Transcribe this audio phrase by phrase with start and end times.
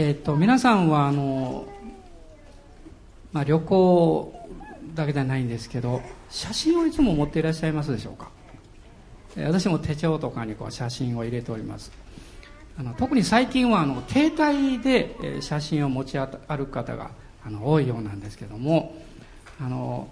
[0.00, 1.66] えっ、と皆さんはあの、
[3.32, 4.48] まあ、旅行
[4.94, 8.30] だけじゃないんですけど写真をいつも持っていらっしゃいますでしょうか？
[9.38, 11.90] 私も手帳とかにこう写真を入れております。
[12.78, 17.10] あの特に最近はあの携帯で写真を持ち歩く方が
[17.44, 18.94] あの多いようなんですけども
[19.60, 20.06] あの、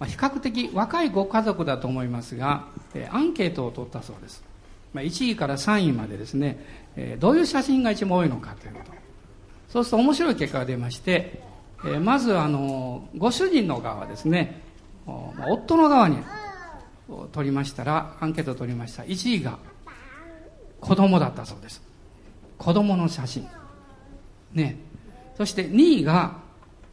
[0.00, 2.64] まあ、比較的若いご家族だと思いますが
[3.12, 4.42] アンケートを取ったそうです、
[4.92, 6.58] まあ、1位から3位までですね
[7.20, 9.07] どういう写真が一番多いのかということ。
[9.68, 11.42] そうすると面白い結果が出まして
[12.02, 14.62] まずあのご主人の側はですね
[15.06, 16.18] 夫の側に
[17.32, 19.02] 取りましたらアンケートを取りました。
[19.02, 19.58] 1位が
[20.80, 21.82] 子供だったそうです。
[22.58, 23.48] 子供の写真。
[24.52, 24.78] ね。
[25.36, 26.36] そして2位が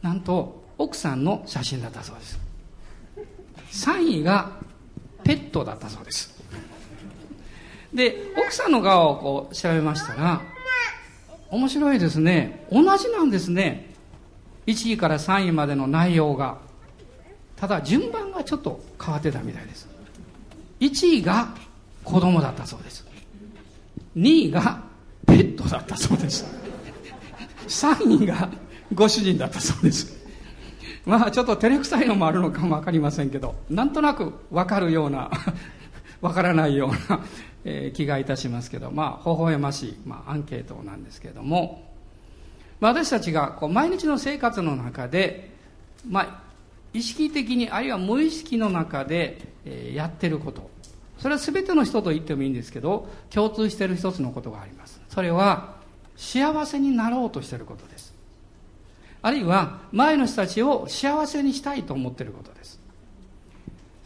[0.02, 2.38] なんと奥さんの写真だったそうです。
[3.88, 4.52] 3位が
[5.22, 6.34] ペットだったそうです。
[7.92, 10.40] で奥さんの側をこう調べましたら
[11.50, 12.66] 面白いですね。
[12.70, 13.94] 同じなんですね。
[14.66, 16.58] 1位から3位までの内容が。
[17.56, 19.88] ただ順番がちょっと変わってたみたいです。
[20.80, 21.48] 1位が
[22.04, 23.06] 子供だったそうです。
[24.16, 24.82] 2位が
[25.26, 26.44] ペットだったそうです。
[27.68, 28.48] 3位が
[28.94, 30.16] ご主人だったそうです。
[31.06, 35.30] まあちょっと照れくさいのもあるのかも分かりませんけどなんとなく分かるような
[36.20, 37.20] 分からないような、
[37.64, 41.84] え、気がいたしますけどまあ微笑ましい、まあ、アンケートなんですけれども、
[42.80, 45.50] まあ、私たちがこう毎日の生活の中で、
[46.08, 46.42] まあ、
[46.92, 50.70] 意識的にあるいは無意識の中で、え、やってること。
[51.18, 55.00] それは全ての人と言ってもいいんですけど共通している一つのことがあります。
[55.08, 55.76] それは
[56.16, 58.14] 幸せになろうとしていることです。
[59.22, 62.75] あるいは前の人たちを幸せにしたいと思っていることです。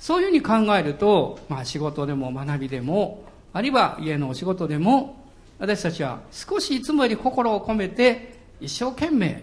[0.01, 5.25] そういうふうに考えると、まあ、仕事でも学びでもあるいは家のお仕事でも
[5.59, 9.43] 私たちは少しいつもより心を込めて一生懸命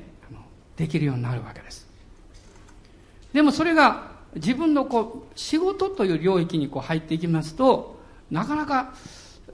[0.75, 1.87] できるようになるわけです。
[3.33, 7.99] でもそれが自分のこう仕事という領域にこう入っていきますと
[8.31, 8.93] なかなか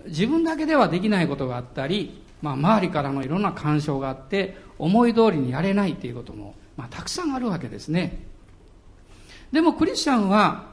[0.06, 8.25] 自分だけではできないことがあったり、まあ、周りからのいろんな干渉があって思い通りにやれないということも、まあ、たくさんあるわけですね。
[9.52, 10.72] でもクリスチャンは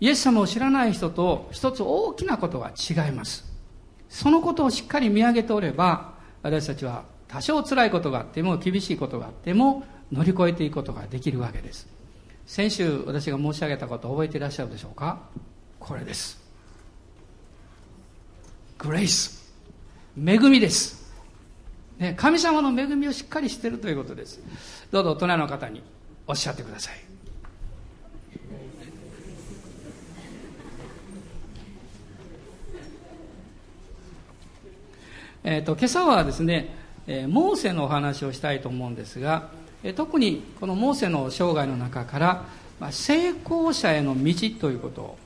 [0.00, 3.44] イエス様を知らない人と一つ大きなことが違います。
[4.08, 11.88] そのことをしっかり見上げておれば私たちは多少辛いことがあっても厳しいことがあっても乗り越えていくことができるわけです。
[12.46, 15.20] 先週私が申し上げたことを覚えていらっしゃるでしょうか？
[15.78, 16.40] これです。
[18.78, 19.52] グレイス
[20.16, 21.12] 恵みです、
[21.98, 24.40] ね、神様の恵みをしっかりしているということです。
[24.90, 25.82] どうぞ大人の方に
[26.26, 27.07] おっしゃってください。
[35.50, 36.68] えーと、今朝はですね、
[37.06, 39.48] えー、モーセのお話をしたいと思うんですが
[39.96, 42.44] 特にこのモーセの生涯の中から
[42.78, 45.18] まあ成功者への道ということを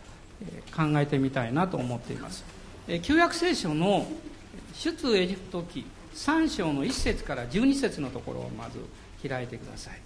[0.77, 2.44] 考えてみたいなと思っています。
[2.87, 4.06] え旧約聖書の
[4.75, 5.84] 出エジプト記
[6.15, 10.00] 3章の1節から12節のところをまず開いてください。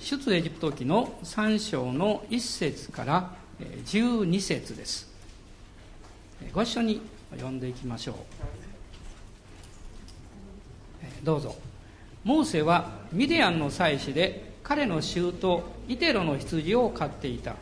[0.00, 3.30] 出エジプト記の3章の1節から
[3.84, 5.07] 12節です。
[6.52, 7.00] ご一緒に
[7.32, 8.16] 読んでいきましょう。
[11.24, 11.54] どうぞ。
[12.24, 15.32] モーセはミディアンの妻子で彼の舅
[15.88, 17.54] イテロの羊を飼っていた。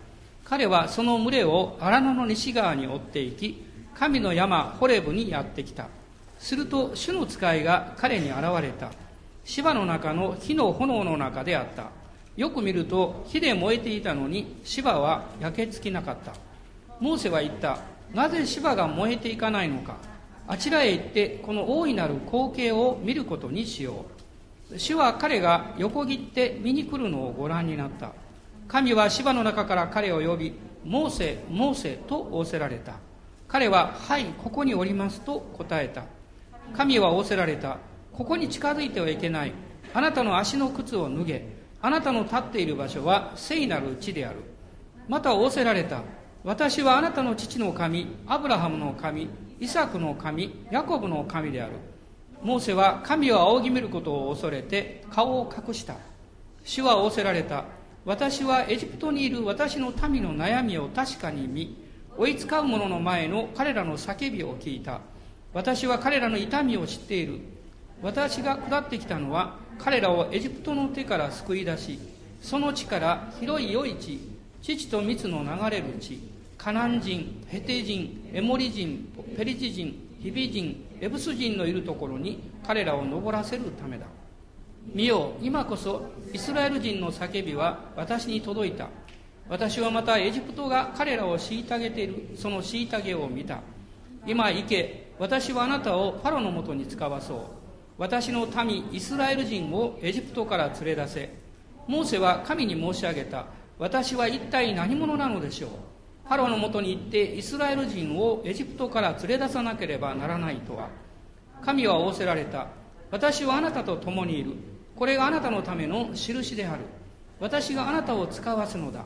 [0.45, 3.65] 彼はその群れを荒野の西側に追っていき
[3.99, 5.89] 神の山ホレブにやってきた。
[6.39, 8.91] すると主の使いが彼に現れた。
[9.45, 11.91] 芝の中の火の炎の中であった。
[12.37, 16.35] よく見ると火で燃えていたのに芝は焼けつきなかった。
[17.01, 17.79] モーセは言った。
[18.15, 19.97] なぜ芝が燃えていかないのか。
[20.49, 24.07] あちらへ行ってこの大いなる光景を見ることにしよ
[24.71, 24.79] う。
[24.79, 28.13] 主は彼が横切って見に来るのをご覧になった。
[28.69, 32.95] 神は芝の中から彼を呼びモーセモーセと仰せられた。
[33.49, 36.05] 彼ははいここにおりますと答えた。
[36.77, 37.79] 神は仰せられた。
[38.13, 39.53] ここに近づいてはいけない。
[39.95, 41.57] あなたの足の靴を脱げ。
[41.83, 44.39] あなたの立っている場所は聖なる地である。
[45.09, 46.03] また仰せられた。
[46.47, 49.29] 私はあなたの父の神アブラハムの神
[49.59, 51.73] イサクの神ヤコブの神である。
[52.41, 55.97] モーセは神を仰ぎ見ることを恐れて顔を隠した。
[56.65, 57.65] 主は仰せられた。
[58.05, 61.77] 私はエジプトにいる私の民の悩みを確かに見
[62.17, 65.01] 追いつかう者の前の彼らの叫びを聞いた。
[65.53, 67.41] 私は彼らの痛みを知っている。
[68.03, 71.99] 私が下ってきたのは彼らをエジプトの手から救い出し
[72.41, 74.21] その地から広い良い地
[74.63, 76.36] 父と蜜の流れる地。
[76.67, 84.07] カナン人ヘテ人エモリ人ペリジ人日々人エブス人のいるところに彼らを登らせるためだ。
[84.93, 88.89] 見よ今こそイスラエル人の叫びは私に届いた。
[89.49, 93.61] 私はまたエジプトが彼らを虐げているその虐げを見た。
[94.27, 97.39] 今行け私はあなたをファロのもとに使わそう。
[97.97, 101.33] 私の民イスラエル人をエジプトから連れ出せ。
[101.87, 103.47] モーセは神に申し上げた。
[103.79, 105.71] 私は一体何者なのでしょう？
[106.29, 110.89] ファロのもとに行ってイスラエル人をエジプトから連れ出さなければならないとは
[111.65, 112.69] 神は仰せられた。
[113.11, 114.53] 私はあなたと共にいる。
[114.95, 116.83] これがあなたのための印である。
[117.39, 119.05] 私があなたを使わすのだ。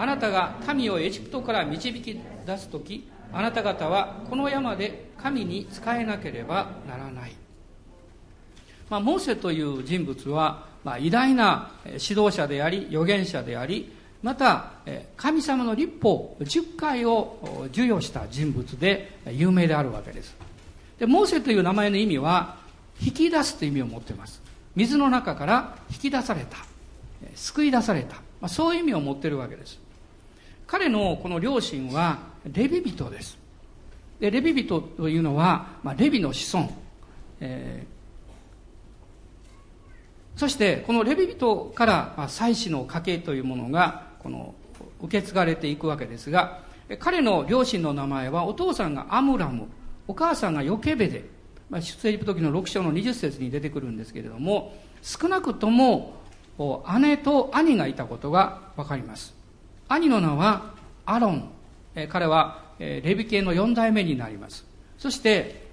[0.00, 7.32] あなたが民をエジプトから導き出す時あなた方はこの山で神に仕えなければならない、
[8.88, 14.72] まあ、モーセという人物は、まあ、偉大な指導者であり預言者でありまた
[15.16, 20.36] 神様の立法10回を授与した人物で有名であるわけです。
[20.98, 22.58] でモーセという名前の意味は
[23.00, 24.42] 引き出すという意味を持っています。
[24.76, 26.58] 水の中から引き出された
[27.34, 29.78] 救い出された、まあ、そういう意味を持っているわけです。
[30.66, 33.38] 彼のこの両親はレビ人です。
[34.20, 36.70] でレビ人というのは、まあ、レビの子孫、
[37.40, 44.54] えー、そしてこのレビ人から、まあ、祭司の家系というものがこの
[45.02, 46.62] 受け継がれていくわけですが
[46.98, 49.68] 彼の両親の名前はお父さんがアムラム
[50.08, 51.24] お母さんがヨケベで、
[51.68, 56.20] まあ、出エジプト記の6章の20節に出てくるんですけれども少なくとも
[57.00, 59.34] 姉と兄がいたことが分かります。
[59.88, 60.74] 兄の名は
[61.06, 61.50] アロン。
[62.08, 64.66] 彼はレビ系の4代目になります。
[64.98, 65.68] そして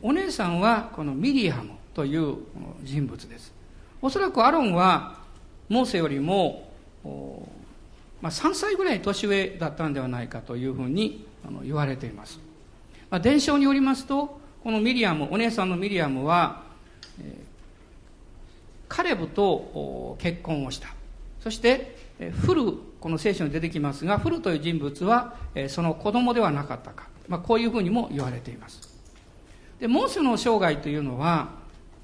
[0.00, 2.36] お姉さんはこのミリアムという
[2.82, 3.52] 人物です。
[4.00, 5.18] おそらくアロンは
[5.68, 6.68] モーセよりも
[8.22, 11.26] まあ、3歳ぐらい年上だったんではないかというふうに
[11.64, 12.38] 言われています、
[13.10, 16.62] まあ、伝承によりますとこのミリアムお姉さんのミリアムは、
[17.20, 17.34] えー、
[18.88, 20.94] カレブと結婚をした。
[21.40, 28.88] そして、え、フルこの聖書に出てきますがフルという人物は、え、その子供ではなかったか、まあ、こういうふうにも言われています。
[29.80, 31.50] でモーセの生涯というのは、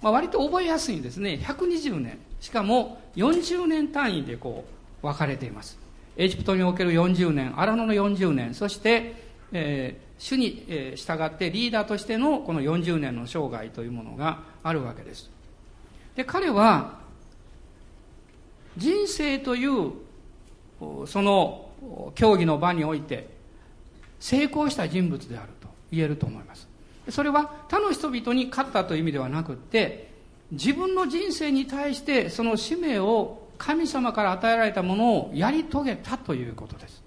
[0.03, 1.39] まあ、割と覚えやすいんですね。
[1.41, 2.19] 120年。
[2.41, 4.65] しかも40年単位でこ
[5.01, 5.79] う分かれています。
[6.19, 9.15] エジプトにおける40年、荒野の40年、そして、
[9.53, 15.31] えー、主に、え、従ってリーダーとしてのこの40年の生涯というものがあるわけです。
[16.17, 16.99] で、彼は、
[18.77, 19.93] 人生という、
[21.07, 21.71] その
[22.17, 23.29] 競技の場において、
[24.19, 26.67] 成功した人物であると言えると思います。
[27.11, 30.11] それは他の人々に勝ったという意味ではなくって、
[30.51, 37.03] 自分の人生に対してその使命を神様から与えられたものをやり遂げたということです。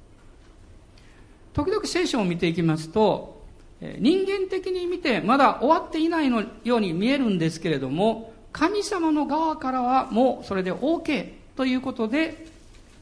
[1.53, 3.41] 時々聖書を見ていきますと
[3.81, 12.45] 人間的に見てまだ終わっていないのように見えるんですけれども神様の側からはもうそれで OK ということで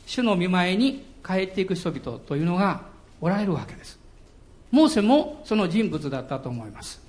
[0.06, 2.84] 主の見前に帰っていく人々というのが
[3.22, 4.00] おられるわけです。
[4.72, 7.09] モーセもその人物だったと思います。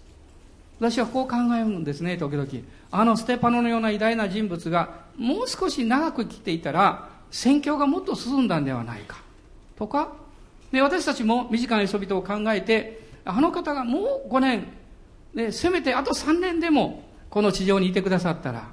[0.80, 2.48] 私はこう考えるんですね時々。
[2.90, 9.22] あのステパノのような偉大な人物がもう少し長く生きていたら宣教がもっと進んだんではないか。
[9.76, 10.12] とか
[10.72, 14.66] で私たちも身近な人々を考えてあの方がもう5年
[15.34, 18.70] でせめてあと3年でもこの地上にいてくださったら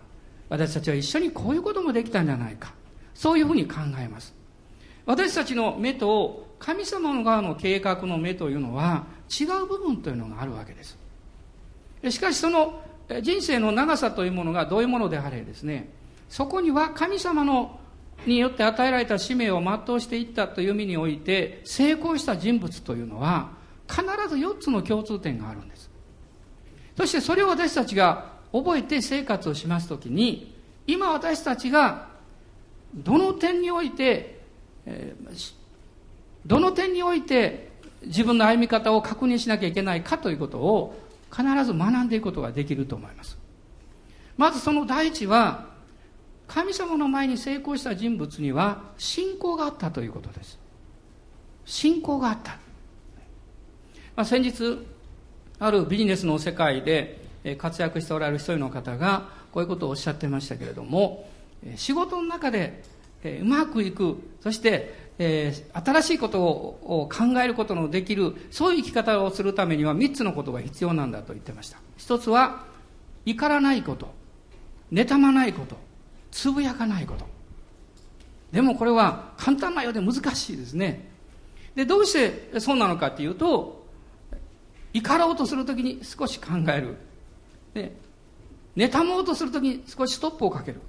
[0.48, 2.74] 私たちは一緒にこういうこともできたんじゃないか。
[3.14, 4.34] そういうふうに考えます。
[5.06, 10.98] 私たちの目と神様の側の計画の目というのは違う部分というのがあるわけです。
[12.10, 12.82] しかしその
[13.22, 15.90] 人生の長さというものがどういうものであれですね。
[16.30, 17.80] そこには神様の
[18.26, 23.52] によって与えられた使命を全うしていったという意味において成功した人物というのは
[23.88, 25.90] 必ず4つの共通点があるんです。
[26.98, 30.56] そしてそれを私たちが覚えて生活をしますときに
[30.88, 32.08] 今私たちが
[32.94, 34.40] どの点において、
[34.86, 35.14] え、
[36.46, 37.70] どの点において
[38.06, 40.96] 自分の歩み方を確認しなきゃいけないかということを
[41.32, 43.38] 必ず学んでいくことができると思います。
[44.38, 45.68] まずその第一は
[46.48, 50.60] 神様の前に成功した人物には信仰があったということです。
[51.66, 52.52] 信仰があった、
[54.16, 54.88] まあ、先日
[55.60, 57.20] あるビジネスの世界で
[57.58, 61.30] 活躍しておられる一人の方がこういうことをおっしゃってましたけれども
[61.76, 62.84] 仕事の中で
[63.24, 72.66] うまくいくそしてえー、新しいことを考えることのできるそういう生き方をするためには3つのことが必要なんだと言ってました一つは
[73.26, 74.14] 怒らないこと
[74.94, 75.78] 妬まないこと
[76.32, 77.26] つぶやかないこと
[78.52, 81.10] でもこれは簡単なようで難しいですね
[81.76, 83.78] でどうしてそうなのかっていうと
[84.94, 86.98] 怒ろうとするときに少し考える。
[87.74, 87.92] ね、
[88.76, 90.82] 妬もうとするときに少しストップをかける。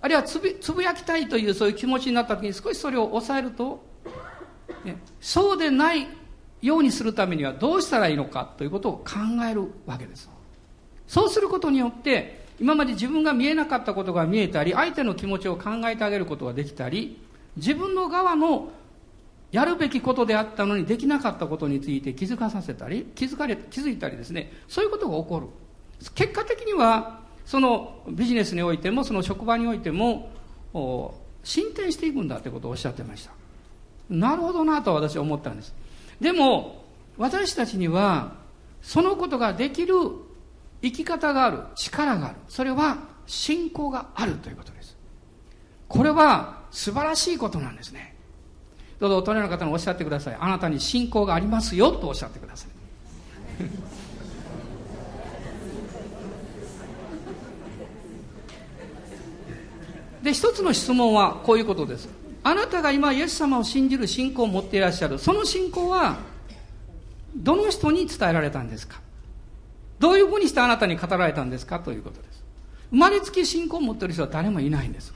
[0.00, 3.84] あるいはつぶつぶやきたいというそういう気持ちになったときに少しそれを抑えると、
[4.84, 6.06] ね、そうでない
[6.62, 9.04] ようにするためにはどうしたらいいのかということを考
[9.48, 10.28] えるわけです。
[11.06, 17.20] そうすることによって、今まで自分が見えなかったことが見えたり、相手の気持ちを考えてあげることができたり、
[17.56, 18.70] 自分の側の
[19.50, 25.46] やるべきことであったのにできなかったことについて気づかさせたり、気づかれ、気づいたりですね、そういうことが起こる。
[26.14, 30.30] 結果的には、そのビジネスにおいても、その職場においても、
[31.42, 33.30] 進展していくんだということをおっしゃってました。
[34.10, 35.74] なるほどなと私は思ったんです。
[36.20, 36.84] でも、
[37.16, 38.34] 私たちには、
[38.82, 39.94] そのことができる
[40.82, 42.36] 生き方がある、力がある。
[42.50, 44.94] それは信仰があるということです。
[45.88, 48.14] これは素晴らしいことなんですね。
[49.00, 50.36] どうぞお隣の方におっしゃってください。
[50.38, 52.68] あなたに信仰がありますよとおっしゃってください。
[60.22, 62.08] で、一つの質問はこういうことです。
[62.42, 65.18] あなたが今イエス様を信じる信仰を持っていらっしゃる。
[65.18, 66.16] その信仰は、
[67.36, 69.00] どの人に伝えられたんですか？
[69.98, 71.80] どういうふうにしてあなたに語られたんですか？
[71.80, 72.42] ということです。
[72.90, 75.12] 生まれつき信仰を持っている人は誰もいないんです。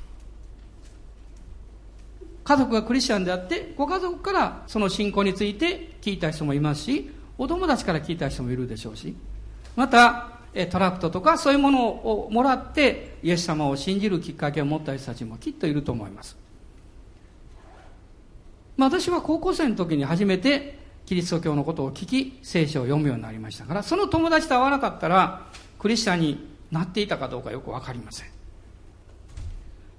[2.44, 9.16] 家族がクリスチャンであって、ご家族からその信仰について聞いた人もいますし、お友達から聞いた人もいるでしょうし、
[9.75, 10.32] また、
[10.71, 16.37] トラクトとかそういうものをもらって、イエス様を信じるきっかけを持った人たちもきっといると思います。
[18.76, 25.47] まあ、私は高校生の時に初めてキリスト教のことを聞き、聖書を読むようになりましたから、その友達と会わなかったら、
[25.78, 28.28] クリスチャンになっていたかどうかよくわかりません。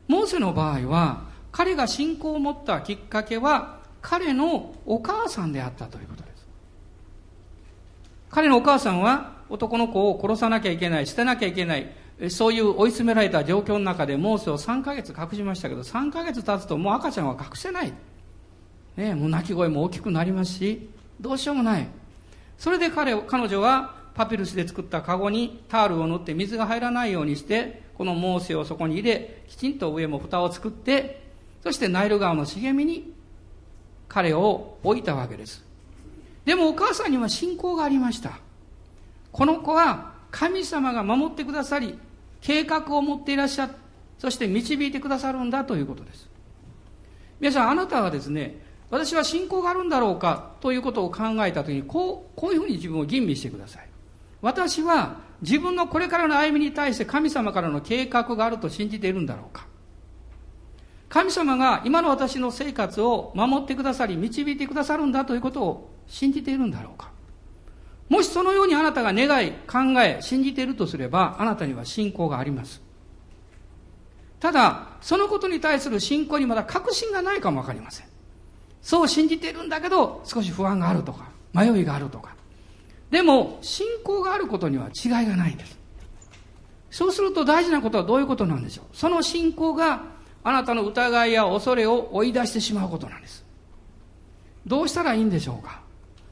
[0.08, 6.48] モーセの場合は、彼が信仰を持ったきっかけは、彼のお母さんであったということです。
[8.30, 11.92] 彼のお母さんは、男の子を殺さなきゃいけない、捨てなきゃいけない、
[12.30, 17.94] そういう追い詰められた状況の中でモーセを3ヶ月隠しましたけど、3ヶ月経つともう赤ちゃんは隠せない。
[18.96, 20.90] ね、もう泣き声も大きくなりますし、
[21.22, 21.88] どうしようもない。
[22.58, 31.22] それで彼彼女はパピルスで作ったカゴにタールを塗って水が入らないようにして、このモーセをそこに入れ、きちんと上も蓋を作って、
[31.62, 33.14] そしてナイル川の茂みに
[34.08, 35.64] 彼を置いたわけです。
[36.44, 38.40] でもお母さんには信仰がありました。
[39.34, 42.00] この子は神様が守ってくださり、
[42.40, 43.70] 計画を持っていらっしゃ
[44.20, 46.30] そして導いてくださるんだということです。
[47.40, 53.90] 皆さん、あなたはですね、私は信仰があるんだろうかということを考えたときに、こう、こういうふうに自分を吟味してください。
[54.42, 59.68] 私は自分のこれからの歩みに対して神様からの計画があると信じているんだろうか
[61.08, 67.13] 神様が今の私の生活を守ってくださり、導いてくださるんだということを信じているんだろうか
[68.14, 72.80] もしそのようにあなたが願い、考え、信じているとすれば、あなたには信仰があります。
[74.40, 78.06] ただ、そのことに対する信仰にまだ確信がないかもわかりません。
[78.84, 82.36] そう信じているんだけど、少し不安があるとか、迷いがあるとか。
[83.10, 85.80] でも、信仰があることには違いがないんです。
[86.92, 90.04] そうすると大事なことはどういうことなんでしょうその信仰が
[90.44, 93.44] あなたの疑いや恐れを追い出してしまうことなんです。
[94.68, 95.82] どうしたらいいんでしょうか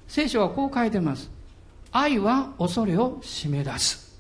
[0.08, 1.41] 聖書はこう書いてます。
[1.92, 4.20] 愛は恐れを締め出す。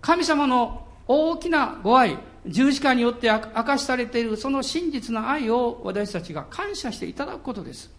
[0.00, 7.90] 神様の大きなご愛、十字架によって明かしされているその真実な愛を私たちが感謝していただくことです。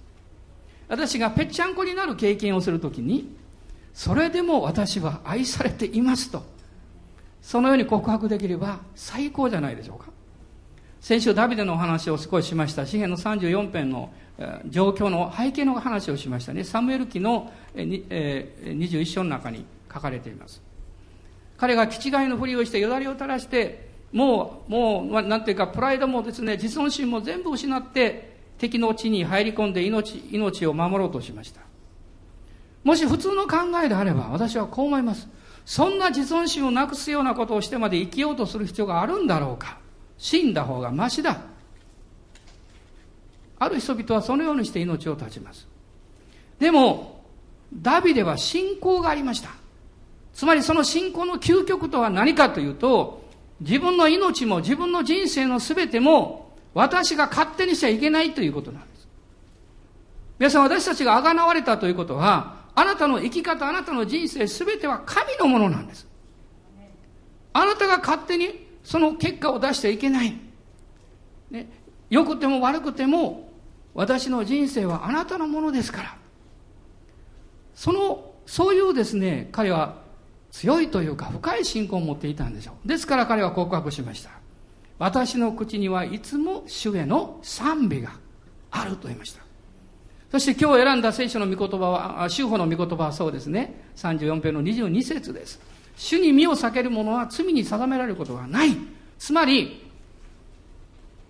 [0.88, 3.36] 私がぺっちゃんこになる経験をするときに、
[3.94, 6.44] それでも私は愛されていますと、
[7.42, 10.12] そのように告白できれば最高じゃないでしょうか。
[11.02, 12.86] 先週ダビデのお話を少ししました。
[12.86, 14.12] 詩篇の34編の
[14.68, 16.64] 状況の背景の話をしましたね。
[16.64, 20.62] サムエル記の21章の中に書かれています。
[21.58, 31.62] 彼が気違いのふりをしてよだれを垂らして、もう、もう、なんていうか、プライドもですね、自尊心も全部失って、敵の地に入り込んで命、命を守ろうとしました。
[32.84, 35.28] もし普通の考えであれば、私はこう思います。
[35.66, 39.78] そんな自尊心をなくすようなことをしてまで生きようとする必要があるんだろうか。
[40.20, 41.40] 死んだ方がましだ。
[43.58, 45.68] ある人々はそのようにして命を絶ちます。
[46.60, 47.24] でも、
[47.74, 49.50] ダビデは信仰がありました。
[50.34, 53.24] つまりその信仰の究極とは何かというと、
[53.62, 59.08] 自分の命も自分の人生の全ても私が勝手にしちゃいけないということなんです。
[60.38, 66.08] 皆さん私たちがあがなわれたということは、あなたの生き方、あなたの人生全ては神のものなんです。
[67.52, 70.34] あなたが勝手にその結果を出してはいけない。
[71.52, 71.70] ね、
[72.10, 73.52] 良くても悪くても、
[73.94, 76.18] 私の人生はあなたのものですから。
[77.76, 80.02] そのそういうですね彼は
[80.50, 84.32] 強いというか深い信仰を持っていたんでしょうですから彼は告白しました
[84.98, 88.12] 私の口にはいつも主への賛美が
[88.72, 89.44] あると言いました
[90.32, 93.82] そして今日選んだ聖書の御言葉は、修法の御言葉はそうですね。
[93.96, 95.60] 34編の22節です。
[96.00, 98.70] 主に身を避ける者は罪に定められることがない。
[99.18, 99.86] つまり、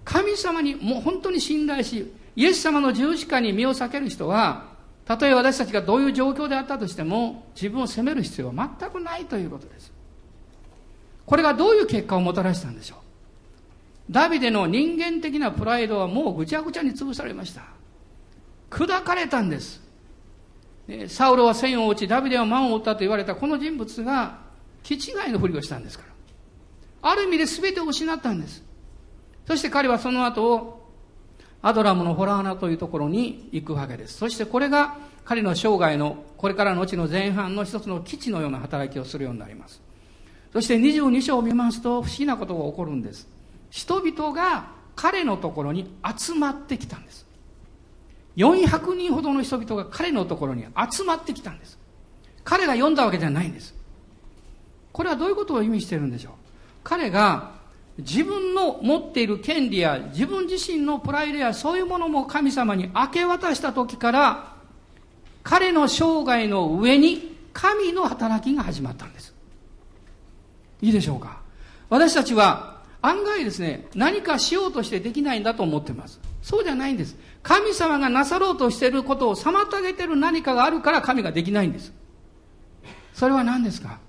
[0.05, 4.65] 神様にもう本当に信頼し、イエス様の十字架に身を避ける人は、
[5.05, 9.91] たとえ私たちがどういう状況であったとしても、自分を責める必要は全くないということです。
[11.25, 12.95] これがどういう結果をもたらしたんでしょ
[14.09, 17.63] うダビデの人間的なプライドはもうぐちゃぐちゃに潰されました。
[18.69, 19.81] 砕かれたんです。
[21.07, 24.48] サウロは千を打ち、ダビデは万を打ったと言われたこの人物が、
[24.83, 26.05] 気違いのふりをしたんですか
[27.01, 27.11] ら。
[27.11, 28.63] ある意味で全てを失ったんです。
[29.47, 30.79] そして彼はその後、
[31.61, 34.17] アドラムのホラー穴というところに行くわけです。
[34.17, 39.81] そしてこれが彼の生涯のこれからの後の前半の一つの基地のような働きをするようになります。
[40.53, 43.27] そして22章を見ますと不思議なことが起こるんです。
[43.69, 47.27] 人々が彼のところに集まってきたんです。
[48.37, 51.77] 400人ほどの人々が彼のところに集まってきたんです。
[52.43, 53.75] 彼が読んだわけじゃないんです。
[54.99, 56.33] これはどういうことを意味しているんでしょう？
[56.83, 57.51] 彼が
[57.99, 64.53] 自分の持っている権利や自分自身のプライドやそういうものも神様に明け渡した時から
[65.41, 69.33] 彼の生涯の上に神の働きが始まったんです。
[70.81, 71.39] いいでしょうか？
[71.87, 76.19] 私たちは案外ですね、何かしようとしてできないんだと思ってます。
[76.41, 77.15] そうじゃないんです。
[77.41, 81.93] 神様がなさろうとしていることを妨げている何かがあるから神ができないんです。
[83.13, 83.99] それは何ですか？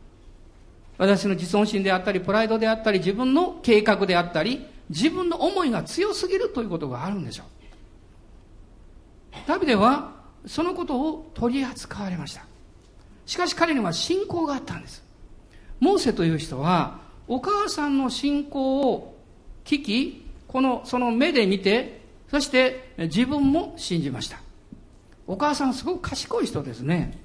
[1.00, 9.36] 私の自尊心であったり、プライドであったり、自分の計画であったり、自分の思いが強すぎるということがあるんでしょう。
[9.48, 10.12] ダビデは
[10.44, 12.44] そのことを取り扱われました。
[13.24, 15.02] しかし彼には信仰があったんです。
[15.78, 19.16] モーセという人は、お母さんの信仰を
[19.64, 24.38] 聞き、この、その目で見て、そして自分も信じました。
[25.26, 27.16] お母さんすごく賢い人ですね。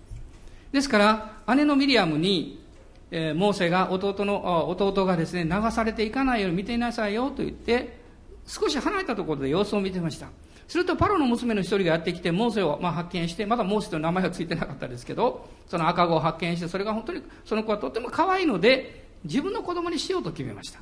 [0.71, 0.97] ですか
[1.45, 2.63] ら、姉のミリアムに、
[3.11, 7.99] えー、モーセが弟の、弟がですね、流されていかないように見ていなさいよと言って、
[8.45, 10.27] 少し離れたところで様子を見てました。
[10.67, 20.79] するとパロの娘の一人がやってきて、モーセをまあ発見して、まだモーセという名前はついてなかったですけど、その赤子を発見して、それが本当に、その子はとても可愛いので、自分の子供にしようと決めました。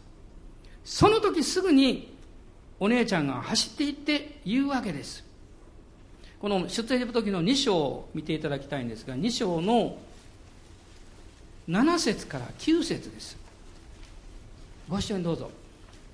[0.83, 2.13] その時すぐに
[2.79, 5.23] お姉ちゃんが走っていって言うわけです
[6.39, 9.97] この出エジプト記の2章を見ていただきたいんですが2章の
[11.69, 13.38] 7節から9節です。
[14.89, 15.49] ご一緒にどうぞ。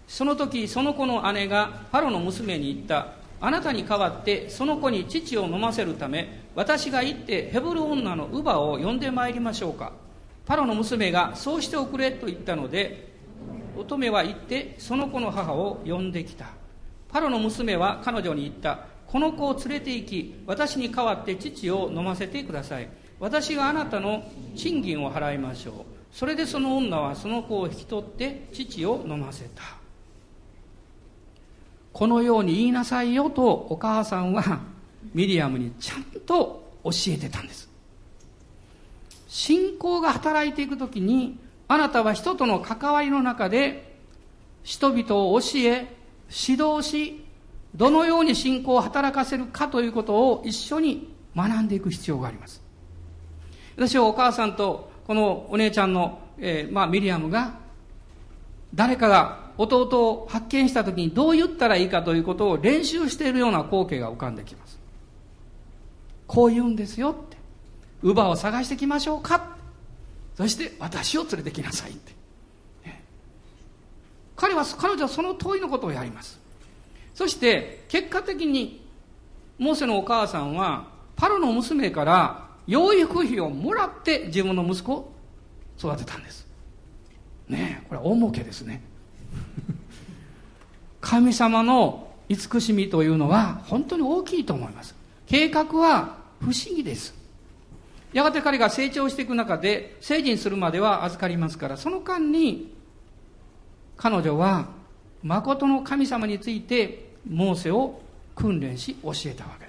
[0.07, 3.13] その時その子の姉がパロの娘に言った。
[3.41, 9.93] あなたに代わってその子に乳を飲ませるため私が行ってヘブル女の乳母を呼んでまいりましょうか。
[10.45, 13.07] パロの娘がそうしておくれと言ったので
[13.77, 16.47] 乙女は行ってその子の母を呼んできた。
[17.09, 18.81] パロの娘は彼女に言った。
[19.07, 22.87] この子を連れて行き、私に代わって父を飲ませてください。
[23.19, 24.23] 私があなたの
[24.55, 25.73] 賃金を払いましょう。
[26.11, 29.61] それでその女はその子を引き取って父を飲ませた。
[31.91, 34.61] このように言いなさいよとお母さんは
[35.13, 37.69] ミリアムにちゃんと教えてたんです。
[39.27, 43.97] 信仰が働いていくときにあなたは人との関わりの中で
[44.63, 45.93] 人々を教え
[46.29, 47.25] 指導し、
[47.75, 52.68] どのように信仰を働かせるかということを一緒に学んでいく必要があります。
[53.79, 57.53] 私はお母さんとこのお姉ちゃんの、えー、まあ、ミリアムが
[58.75, 64.77] 誰かが弟を発見した時にどう言ったらいいかということを練習しているような光景が浮かんできます。
[66.27, 67.37] こう言うんですよって。
[68.03, 69.55] 乳母を探してきましょうか
[70.35, 72.13] そして私を連れてきなさいって。
[74.35, 76.37] 彼は、彼女はその通りのことをやります。
[77.15, 78.85] そして、結果的に、
[79.57, 85.11] モーセのお母さんは、パロの娘から養育費をもらって自分の息子を
[85.79, 86.47] 育てたんです。
[87.47, 88.83] ねえ、これは大儲けですね。
[91.01, 94.93] 神様の慈しみというのは本当に大きいと思います。
[95.25, 97.15] 計画は不思議です。
[98.13, 102.71] やがて彼が成長していく中で、成人するまでは預かりますから、その間に
[103.97, 104.67] 彼女は
[105.23, 107.99] 誠の神様についてモーセを
[108.35, 109.68] 訓練し教えたわけで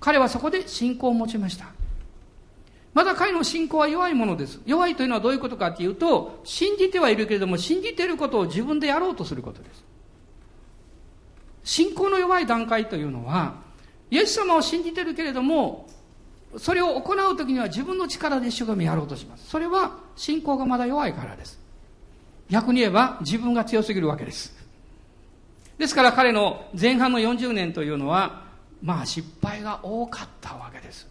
[0.00, 1.66] 彼はそこで信仰を持ちました
[2.92, 9.84] まだ彼の信仰は弱いものです弱いというのはどういうことかっていうと信じてはいるけれども信じていることを自分でやろうとすることです
[11.62, 13.54] 信仰の弱い段階というのは
[14.10, 15.86] イエス様を信じてるけれども
[16.58, 19.48] それを行う時には自分の力で一生懸命やろうとします。
[19.48, 21.60] それは信仰がまだ弱いからです。
[22.48, 24.52] 逆に言えば自分が強すぎるわけです。
[25.78, 28.49] ですから彼の前半の40年というのは、
[28.82, 31.06] まあ失敗が多かったわけです。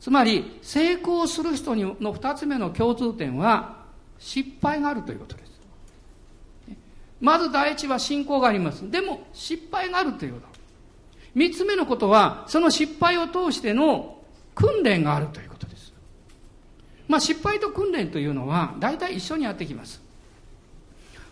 [0.00, 3.84] つまり、成功する人の二つ目の共通点は、
[4.18, 5.54] 失敗があるということです。
[7.20, 8.90] まず第一は信仰があります。
[8.90, 10.46] でも、失敗があるということ。
[11.34, 14.18] 三つ目のことは、その失敗を通しての
[14.54, 15.94] 訓練があるということです。
[17.08, 20.03] まあ、失敗と訓練というのは、大体一緒にやってきます。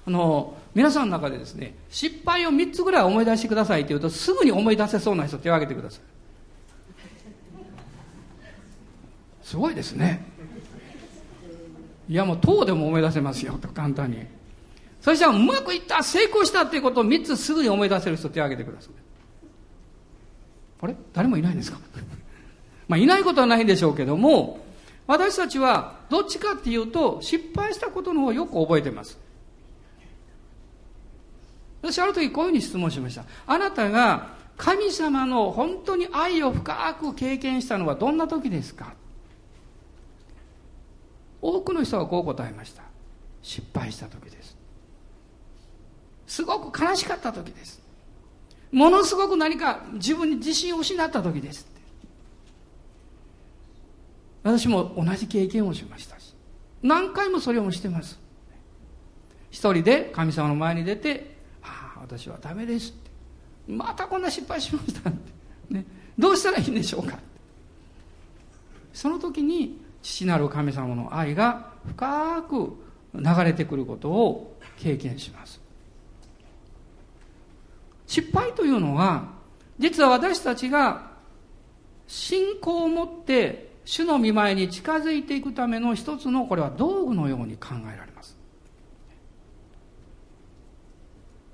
[0.06, 6.00] あの、皆さんの中でですね、失敗を3つぐらい思い出してくださいって言うと、すぐに思い出せそうな人手を挙げてください。
[9.42, 10.24] すごいですね。
[12.08, 14.18] いやもう、塔でも思い出せますよ、と簡単に。
[15.00, 18.92] そしたらうまくいった、成功したっていうことを3つすぐに思い出せる人手を挙げてください。
[20.82, 20.96] あれ？
[21.12, 21.78] 誰もいないんですか？
[22.88, 24.64] まあ、いないことはないんでしょうけども、
[25.06, 29.18] 私たちはどっちかっていうと、失敗したことの方をよく覚えてます。
[31.83, 33.25] 私ある時こういうふうに質問しました。
[33.47, 38.95] あなたが神様の本当に愛を深く経験したのはどんな時ですか？
[41.40, 42.85] 多くの人がこう答えました。
[43.42, 44.57] 失敗した時です。
[46.29, 47.83] すごく悲しかった時です。
[48.71, 51.66] ものすごく何か自分に自信を失った時です。
[54.45, 56.35] 私も同じ経験をしましたし、
[56.83, 58.21] 何回もそれをしてます。
[59.51, 61.37] 一人で神様の前に出て、
[62.18, 63.11] 私はダメですって。
[63.72, 65.18] またこんな失敗しましたって、
[65.70, 65.85] ね、
[66.18, 67.18] どうしたらいいんでしょうか。
[68.92, 72.77] その時に父なる神様の愛が深く
[73.14, 75.61] 流れてくることを経験します。
[78.07, 79.29] 失敗というのは
[79.79, 81.12] 実は私たちが
[82.07, 88.41] 信仰を持って主の見前に近づいていくための一つのこれは道具のように考えられます。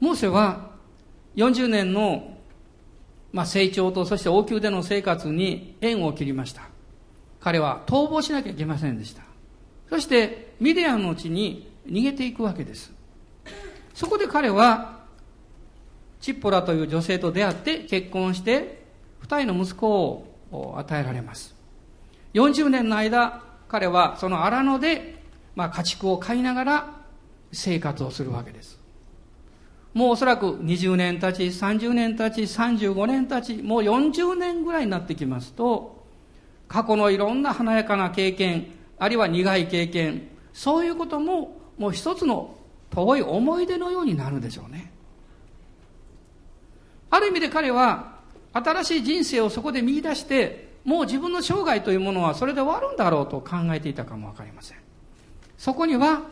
[0.00, 0.70] モーセは
[1.36, 2.36] 40年の、
[3.32, 6.62] まあ、成長とそして王宮での生活に縁を切りました。
[7.40, 9.22] 彼は逃亡しなきゃいけませんでした。
[9.88, 12.92] そしてミディアンの地に逃げていくわけです。
[13.94, 14.98] そこで彼は
[16.20, 18.82] チッポラという女性と出会って結婚して
[19.20, 19.88] 二人の息子
[20.50, 21.54] を与えられます。
[22.34, 25.22] 40年の間彼はその荒野で、
[25.54, 26.96] まあ、家畜を飼いながら
[27.52, 28.77] 生活をするわけです。
[29.98, 36.06] もうおそらく20年経ち、30年経ち、35年経ち、もう40年ぐらいになってきますと、
[36.68, 42.54] 過去のいろんな華やかな経験、あるいは苦い経験、そういうことももう一つの
[42.90, 44.92] 遠い思い出のようになるでしょうね。
[47.10, 48.18] ある意味で彼は
[48.52, 54.78] 新しい人生をそこで見出して、もう自分の生涯というものはそれで終わるんだろうと考えていたかもわかりません。
[55.56, 56.22] そこには、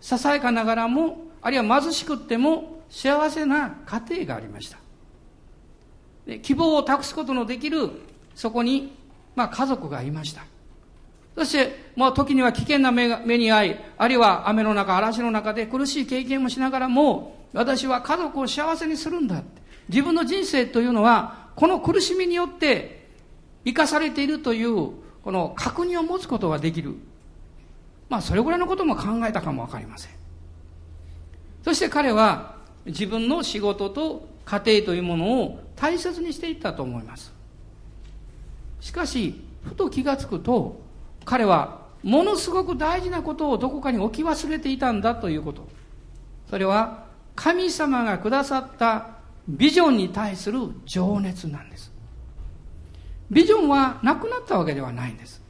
[0.00, 4.78] ささやかながらも、あるいは貧しくっても、幸せな家庭がありました。
[6.26, 7.90] で希望を託すことのできる
[8.34, 8.96] そこに、
[9.34, 10.44] まあ、家族がいました。
[11.36, 19.42] そして、まあ、時には危険な目目に遭いあるいは雨の中嵐の中で苦しい経験もしながらも私は家族を幸せにするんだ
[19.88, 23.06] 自分の人生というのはこの苦しみによって
[23.64, 26.94] 生かされているというこの確認を持つことができる。
[28.08, 30.12] まあそれぐらいのことも考えたかもわかりません。
[31.64, 32.55] そして彼は
[32.86, 37.32] 自分の仕事と家庭というものを大切にしていったと思います。
[38.80, 40.80] しかしふと気がつくと
[41.24, 45.66] 彼はものすごく大事なことをどこかに置き忘れていたんだということ。
[46.48, 49.16] それは神様がくださった
[49.48, 51.92] ビジョンに対する情熱なんです。
[53.30, 55.42] ビジョンはなくなったわけではないんです。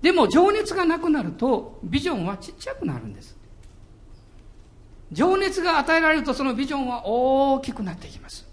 [0.00, 3.36] でも情熱がなくなるとビジョンはちっちゃくなるんです。
[5.12, 8.46] 情熱が与えられるとそのビジョンは大きくなっていきます。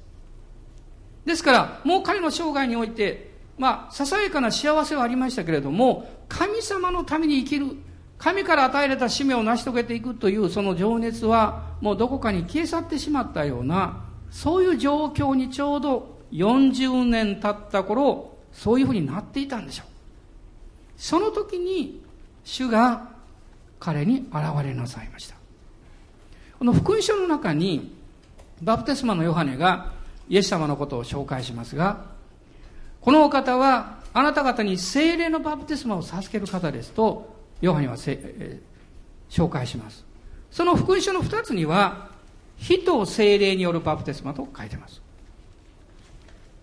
[1.26, 7.68] ですから、もう彼の生涯において、まあ、ささやかな幸せはありましたけれども、神様のために生きる、
[8.18, 19.88] 神から与えられた使命を成し遂げていくというその情熱は、もうどこかに消え去ってしまったような、そういう状況にちょうど40年経った頃、そういうふうになっていたんでしょう。
[20.98, 22.02] その時に、
[22.44, 23.10] 主が
[23.80, 25.39] 彼に現れなさいました。
[26.60, 27.96] この福音書の中に、
[28.62, 29.94] バプテスマのヨハネが
[30.28, 32.04] イエス様のことを紹介しますが、
[33.00, 40.04] このお方はあなた方に精霊のバプテスマを授ける方ですと、ヨハネはえー、紹介します。
[40.52, 42.10] その福音書の二つには、
[42.58, 45.02] 火と精霊によるバプテスマと書いてます。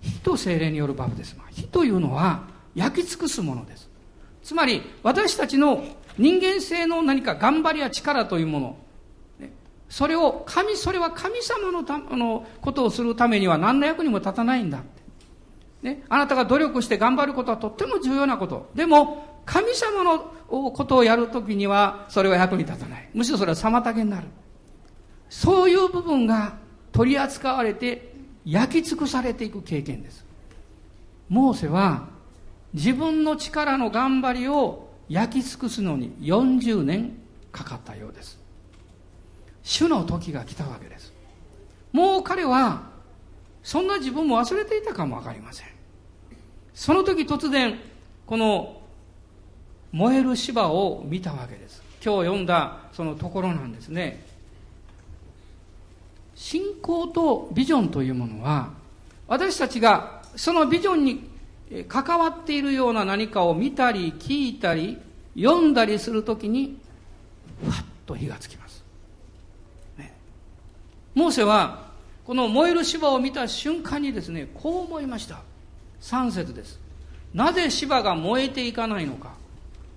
[0.03, 1.47] 火と精霊によるバプテスマ。
[1.51, 2.43] 火というのは、
[2.75, 3.89] 焼き尽くすものです。
[4.43, 5.83] つまり、私たちの
[6.19, 8.77] 人間性の何か頑張りや力というもの、
[9.89, 15.03] それを神、それは神様のたのことをするためには何の役にも立たないんだって。
[15.83, 18.71] ね、あなたが努力して頑張ることはとっても重要なこと。
[18.75, 20.19] でも、神様の
[20.73, 23.09] ことをやるときには、それは役に立たない。
[23.15, 24.27] むしろそれは妨げになる。
[25.29, 26.57] そういう部分が
[26.93, 28.13] 取り扱われて、
[28.45, 30.25] 焼き尽くされていく経験です。
[31.29, 32.09] モーセは、
[32.75, 37.17] 自分の力の頑張りを焼き尽くすのに40年
[37.53, 38.46] かかったようです。
[39.67, 41.13] 主の時が来たわけです。
[41.93, 42.83] もう彼は、
[43.65, 45.67] そんな自分も忘れていたかもわかりません。
[46.73, 47.77] その時突然、
[48.27, 48.81] この
[49.91, 51.83] 燃える芝を見たわけです。
[52.03, 54.25] 今日読んだそのところなんですね。
[56.37, 58.71] 信仰とビジョンというものは、
[59.27, 61.29] 私たちがそのビジョンに
[61.89, 64.97] 関わっているような何かを見たり聞いたり
[65.37, 66.79] 読んだりするときに、
[67.65, 68.66] ふわっと火がつきます。
[71.17, 71.87] モーセは
[72.27, 75.41] この燃える芝を見た瞬間にですねこう思いました。
[76.03, 76.79] 3節です。
[77.33, 79.33] なぜ芝が燃えていかないのか。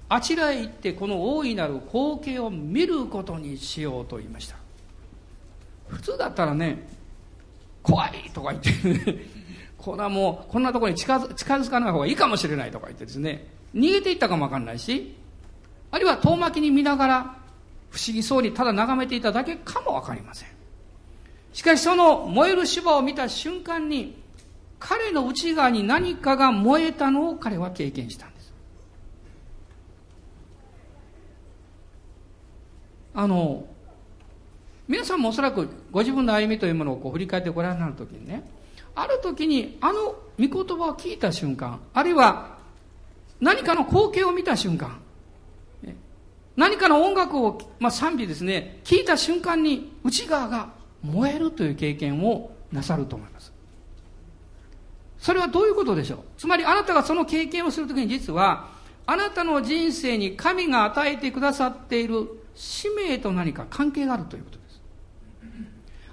[0.08, 4.56] あちらへ行ってこの大いなる光景を見ることにしようと言いました。
[5.90, 6.88] 普通だったらね
[7.84, 9.20] 怖いとか言って
[9.78, 13.46] これはもうこんなところに近づ近づかない方がいいかもしれないとか言ってですね。
[13.76, 15.16] 逃げていったかもわかんないし。
[15.92, 17.36] あるいは遠巻きに見ながら
[17.90, 20.59] 不思議そうにただ眺めていただけかもわかりません。
[21.54, 24.18] しかしその燃える芝を見た瞬間に、
[24.80, 28.54] 彼の内側に何かが燃えたのを彼は経験したんです。
[33.14, 33.66] あの、
[34.88, 38.50] 皆さんもおそらくご自分の歩みというものをこう振り返ってご覧になるときにね、
[38.96, 42.58] ある時にあの御言葉を聞いた瞬間、あるいは
[43.40, 45.00] 何かの光景を見た瞬間、
[46.56, 53.54] 何かの音楽を、まあ、賛美ですね、聞いた瞬間に内側が燃えるという経験をなさると思います。
[55.18, 56.20] それはどういうことでしょう？
[56.38, 58.70] つまりあなたがその経験をするときに実は、
[59.06, 64.82] あなたの人生に神が与えてくださっている使命と何か関係があるということです。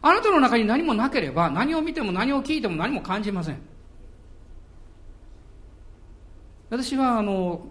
[0.02, 3.58] あなたの中に何もなければ、何を見ても何を聞いても何も感じません。
[6.70, 7.66] 私はあの、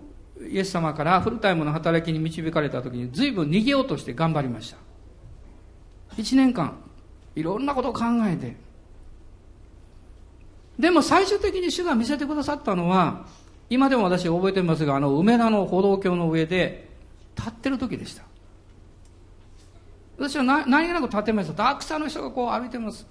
[0.50, 4.78] イエス様からフルタイムの働きに導かれた時に随分逃げようとして頑張りました。
[6.18, 6.78] 一年間、
[7.36, 8.56] いろんなことを考えて。
[10.80, 13.26] でも最終的に主が見せてくださったのは、
[13.70, 16.90] 今でも私覚えてますが、あの梅田の歩道橋の上で
[17.36, 18.24] 立ってる時でした。
[20.18, 21.54] 私は何気なく立ってました。
[21.54, 23.06] たくさんの人がこう歩いてます。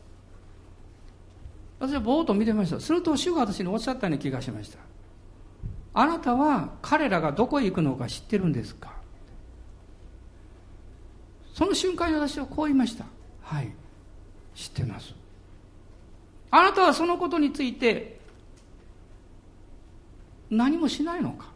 [1.78, 2.80] 私はぼーっと見てました。
[2.80, 4.78] すると主が私におっしゃったような気がしました。
[5.92, 8.92] あなたは彼らがどこへ行くのか知ってるんですか？
[11.52, 13.04] その瞬間に私はこう言いました。
[13.42, 13.72] はい。
[14.54, 15.14] 知ってます。
[16.50, 18.20] あなたはそのことについて
[20.50, 21.52] 何もしないのか？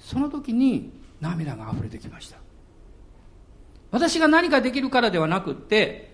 [0.00, 0.90] その時に
[1.20, 2.38] 涙が溢れてきました。
[3.90, 6.12] 私が何かできるからではなくって、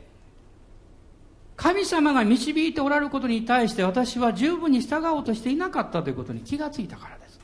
[1.56, 7.40] 神様が導いておられることに対して私は十分に従おうとしていなかったということに気がついたからです。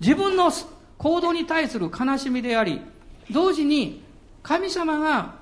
[0.00, 0.50] 自分の
[0.96, 2.80] 行動に対する悲しみであり、
[3.30, 4.02] 同時に
[4.42, 5.36] 神様が、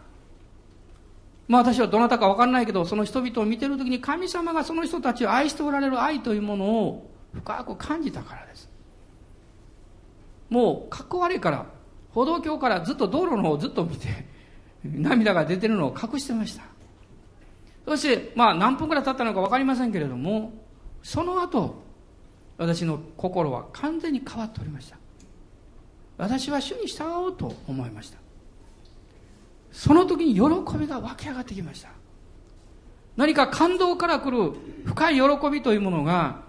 [1.49, 8.69] まあ私はどなたかわかんないけど、その人々を見てるときに神様がその人たちを愛しておられる愛というものを深く感じたからです。
[10.49, 11.67] もう、かっこ悪いから、
[12.11, 14.09] 歩道橋からずっと道路の方をずっと見て、
[14.85, 16.63] 涙が出てるのを隠してました。
[17.85, 20.53] そして、まあ何分くらい経ったのかわかりませんけれども、
[21.03, 21.83] その後、
[22.59, 24.97] 私の心は完全に変わっておりました。
[26.17, 28.19] 私は主に従おうと思いました。
[29.77, 31.91] その時に喜びが湧き上がってきました。
[33.15, 34.55] 何か感動から来る
[34.87, 36.41] 深い喜びというものが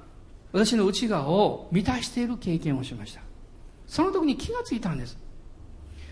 [0.54, 3.20] 私の内側を満たしている経験をしました。
[3.86, 5.18] その時に気がついたんです。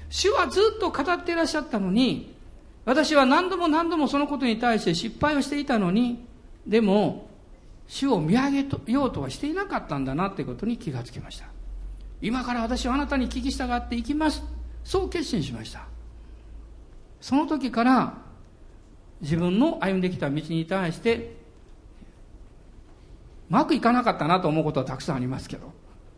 [0.09, 2.35] 主はずっと語っていらっしゃったのに、
[2.83, 6.25] 私は何度も何度もそのことに対して失敗をしていたのに、
[6.67, 7.29] でも、
[7.87, 11.45] 主を見上げようとはしていなかったんだなということに気がつきました。
[12.21, 14.43] 今から私はあなたに聞き従っていきます。
[14.83, 15.94] そう決心しました。
[17.21, 18.13] その時から
[19.21, 21.35] 自分の歩んできた道に対して
[23.49, 25.71] うまくいかなかったなと思うことはたくさんありますけど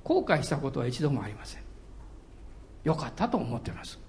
[0.03, 1.62] 後悔したことは一度もありません
[2.83, 3.99] よかったと思っています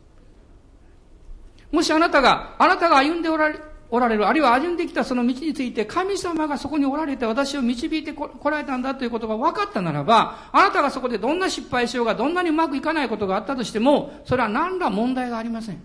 [1.73, 3.59] もしあなたがあなたが歩んでおられ
[3.91, 15.81] おられる、あるいは歩んできたその道について、神様がそこにおられて私を導いてこられたんだということが分かったならば、あなたがそこでどんな失敗しようが、どんなにうまくいかないことがあったとしても、それは何ら問題がありません。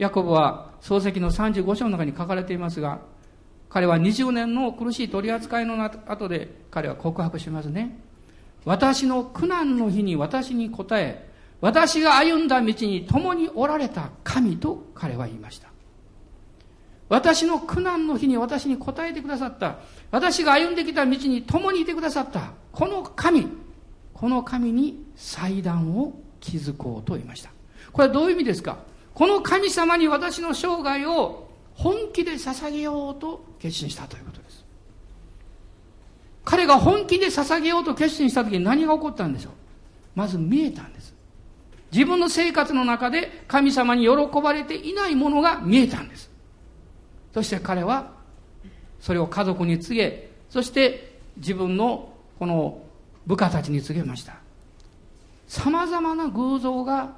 [0.00, 3.00] ヤコブは漱石の35章の中に書かれていますが、
[3.68, 7.98] 彼は20年の苦しい取り扱いの後で彼は告白しますね。
[8.64, 11.28] 私の苦難の日に私に答え、
[11.60, 15.68] 私が歩んだ道に共におられた神と彼は言いました。
[17.10, 19.80] 私の苦難の日に私に答えてくださった。
[20.10, 22.52] 私が歩んできた道に共にいてくださった。
[22.72, 23.48] この神、
[24.14, 27.50] この神に祭壇を築こうと言いました。
[27.92, 28.78] これはどういう意味ですか？
[29.20, 34.64] この神様に私の生涯を本気で捧げようと決心したということです。
[36.42, 39.52] 彼が本気で捧げようと決心した時に何が起こったんでしょう？
[40.14, 41.12] まず見えたんです。
[41.92, 46.30] 自分の生活の中で神様に喜ばれていないものが見えたんです。
[47.34, 48.12] そして彼は
[49.00, 52.80] それを家族に告げそして自分のこの
[53.26, 54.38] 部下たちに告げました
[55.46, 57.12] さまざまな偶像が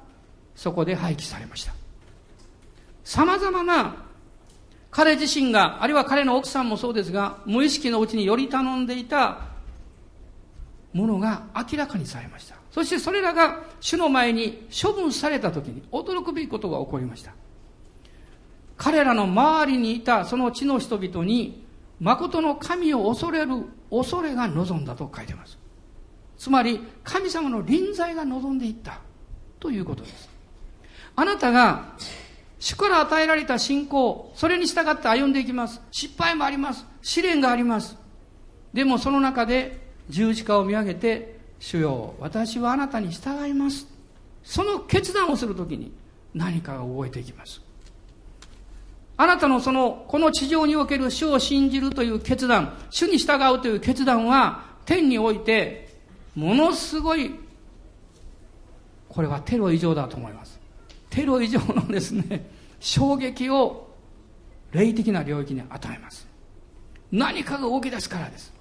[0.53, 1.73] そこで廃棄されました
[3.03, 3.95] さまざまな
[4.91, 9.39] 彼自身があるいは彼の奥さんもそうですが無意識のうちにより頼んでいた
[10.93, 17.33] ものが明らかにされましたそしてそれらが主の前に処分された時に驚くべきことが起こりました
[18.77, 21.63] 彼らの周りにいたその地の人々に、
[21.99, 25.57] 誠の神を恐れる恐れが望んだと書いてます。
[26.37, 28.99] つまり、神様の臨在が望んでいった
[29.59, 30.29] ということです。
[31.15, 31.93] あなたが、
[32.63, 35.81] 主から与えられた信仰、それに従って歩んでいきます。
[35.91, 36.85] 失敗もあります。
[37.01, 37.97] 試練があります。
[38.73, 43.85] でもその中で十字架を見上げて、主よ、私はあなたに従います。
[44.45, 45.91] その決断をするときに
[46.33, 47.59] 何かが動いていきます。
[49.17, 55.97] あなたのその、この地上における主を信じるという決断、主に従うという決断は、天において、
[56.33, 57.35] ものすごい、
[59.09, 60.63] これはテロ以上だと思います。
[61.13, 62.52] テロ以上のですね、
[62.83, 63.87] 衝撃を
[64.73, 66.27] 霊的な領域に与えます。
[67.13, 68.51] 何かが動き出すからです。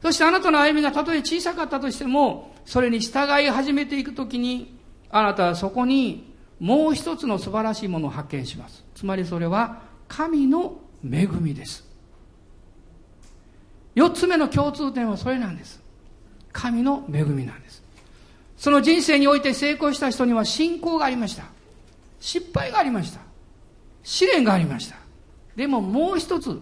[0.00, 4.78] そしてあなたの歩みがたとえ小さかったとしても、それに従い始めていくときに、
[5.10, 8.84] あなたはそこにもう一つの素晴らしいものを発見します。
[8.94, 11.84] つまりそれは神の恵みです。
[13.96, 15.82] 四つ目の共通点はそれなんです。
[16.52, 17.82] 神の恵みなんです。
[18.56, 21.42] その人生において成功した人には信仰がありました。
[22.20, 23.31] 失敗がありました。
[24.02, 24.96] 試練がありました。
[25.56, 26.60] でももう一つ、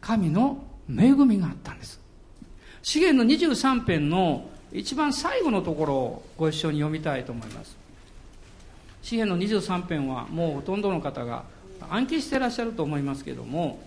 [0.00, 2.00] 神の恵みがあったんです。
[2.82, 7.82] 資源の23編の一番最後のところをご一緒に読みたいと思います。
[9.02, 11.44] 詩篇の23編はもうほとんどの方が
[11.90, 13.80] 暗記してらっしゃると思いますけども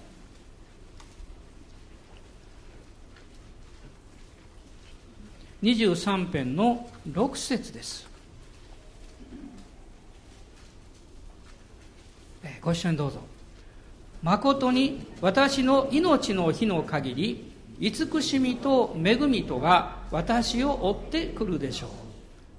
[5.64, 8.05] 23編の6節です
[12.62, 13.20] ご一緒にどうぞ
[14.24, 22.06] 誠に私の命の日の限り慈しみと恵みとが私を追ってくるでしょう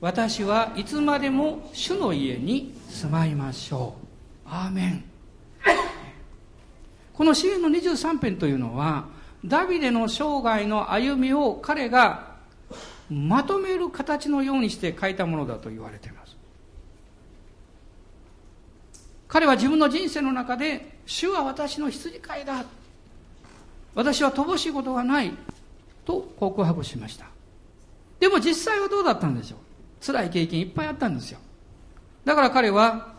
[0.00, 4.06] 私はいつまでも主の家に住まいましょう。
[4.48, 5.04] アーメン。
[7.14, 9.06] この詩篇の23編というのは、
[9.44, 12.36] ダビデの生涯の歩みを彼が
[13.10, 16.25] まとめる形のようにして書いたものだと言われています。
[19.28, 22.64] 彼は自分の人生の中で、主は私の羊飼いだ。
[23.94, 25.32] 私は乏しいことがない。
[26.04, 27.26] と告白しました。
[28.20, 29.58] でも実際はどうだったんでしょう
[30.06, 31.38] 辛い経験いっぱいあったんですよ。
[32.24, 33.14] だから彼は、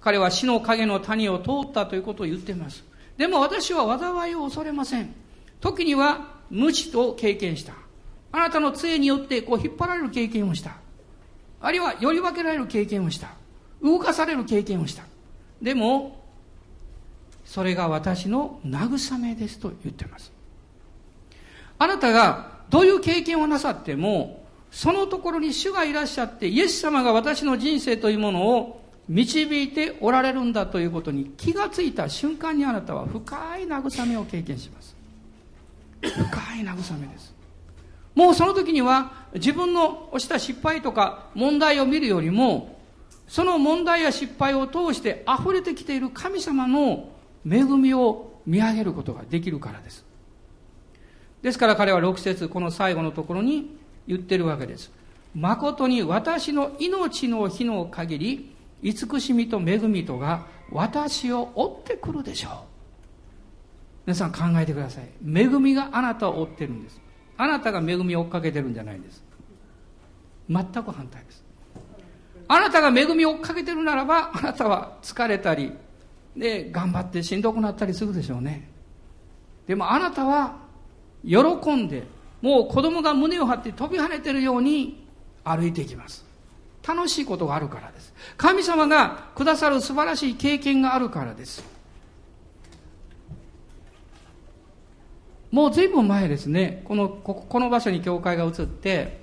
[0.00, 2.84] 彼は死の影の谷を通ったということを言っています。
[3.16, 5.14] でも私は災いを恐れません。
[5.60, 7.74] 時には無知と経験した。
[8.32, 10.76] あなたの杖によってこう引っ張られる経験をした。
[11.60, 13.28] あるいはより分けられる経験をした。
[13.82, 15.04] 動かされる経験をした。
[15.62, 16.20] でも、
[17.44, 20.32] それが私の慰めですと言ってます。
[21.78, 34.96] あなたがどういう経験をなさっても、そのところに主がいらっしゃって、イエス様が私の人生というものを導いておられるんだということに気がついた瞬間にあなたは深い慰めを経験します。
[36.00, 36.12] 深
[36.56, 37.34] い慰めです。
[38.14, 42.78] もうその時には自分のした失敗とか問題を見るよりも、
[43.32, 47.08] その問題や失敗を通して溢れてきている神様の
[47.50, 50.04] 恵みを見上げることができるからです。
[51.40, 53.74] ですから彼は6節この最後のところに
[54.06, 54.92] 言ってるわけです。
[55.34, 62.52] 誠に私の命の日の限り、慈しみと恵みとが私を追ってくるでしょう。
[64.08, 65.04] 皆さん考えてください。
[65.24, 67.00] 恵みがあなたを追ってるんです。
[67.38, 69.24] あなたが恵みを追っかけてるんじゃないんです。
[70.50, 71.51] 全く反対です。
[72.48, 75.72] あなたが恵みを追っかけてるならばあなたは疲れたり
[76.36, 78.68] で頑張ってしんどくなったりするでしょうね。
[79.66, 80.56] でもあなたは
[81.24, 81.38] 喜
[81.74, 82.04] んで
[82.40, 85.06] もう子供が胸を張って飛び跳ねてるように
[85.44, 86.24] 歩いていきます。
[86.86, 88.12] 楽しいことがあるからです。
[88.36, 91.64] 神様がくださる素晴らしい経験があるからです。
[95.52, 96.82] もう随分前ですね。
[96.84, 99.20] このここの場所に教会が移って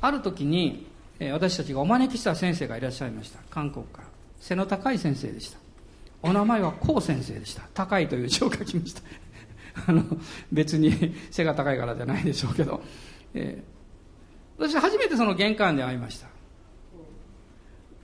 [0.00, 0.87] ある時に
[1.20, 3.40] 私たちがお招きした先生がいらっしゃいました。
[3.50, 4.04] 韓国から。
[4.40, 5.58] 背の高い先生でした。
[6.22, 7.62] お名前は高先生でした。
[7.74, 9.02] 高いという字を書きました。
[9.86, 10.04] あの
[10.52, 12.80] 別に背が高いからじゃないでしょうけど、
[13.34, 16.28] えー、私初めてその玄関で会いました。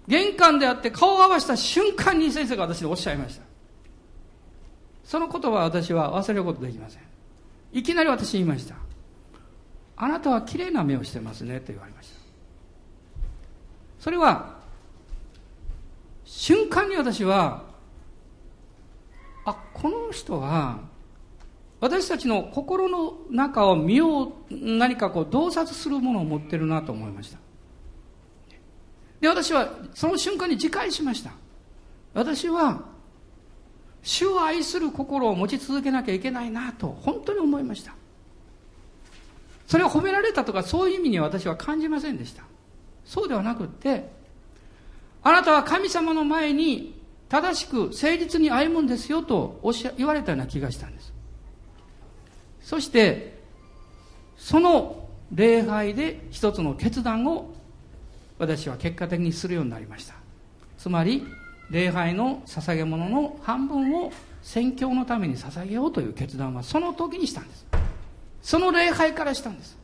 [0.07, 3.43] 玄関で会って顔を合わせた瞬間に先生が私におっしゃいました。
[5.05, 7.03] その言葉は私は忘れることできません。
[7.73, 8.77] いきなり私言いました。
[9.97, 11.61] あなたは綺麗な目をしてますね。
[11.61, 12.24] と言われました。
[14.05, 14.59] それは
[16.27, 17.63] 瞬間に私は
[19.47, 20.81] あこの人は
[21.81, 27.39] 私たちの心の中を見よう何かこう洞察するものを持ってるなと思いました。
[29.23, 31.31] で私はその瞬間に自戒しました。
[32.13, 32.83] 私は
[34.03, 37.95] 主を愛する心を持ち続けなきゃいけないなと本当に思いました。
[39.67, 42.45] それを褒められたとかそういう意味には私は感じませんでした。
[43.05, 44.09] そうではなくって
[45.23, 46.95] あなたは神様の前に
[47.29, 51.13] 正しく誠実に歩むんですよとおっしゃ言われたような気がしたんです。
[52.63, 53.39] そして
[54.37, 57.55] その礼拝で一つの決断を
[58.39, 60.15] 私は結果的にするようになりました。
[60.79, 61.27] つまり
[61.71, 67.67] 礼拝の捧げ物の半分を宣教のために捧げようという決断はその時にしたんです。
[68.43, 69.79] その礼拝からしたんです。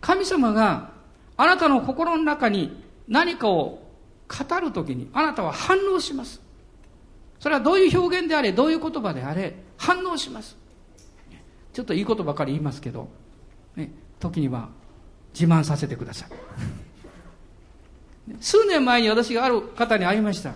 [0.00, 0.90] 神様が
[1.36, 3.82] あなたの心の中に何かを
[4.28, 6.40] 語る時にあなたは反応します。
[7.40, 10.56] それはどういう表現であれどういう言葉であれ反応します。
[11.72, 13.08] ちょっといいことばかり言いますけど、
[13.76, 14.68] ね、時には
[15.34, 16.28] 自慢させてください。
[18.40, 20.54] 数年前に私がある方に会いました。